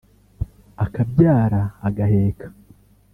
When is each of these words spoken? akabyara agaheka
akabyara 0.83 1.61
agaheka 1.87 2.47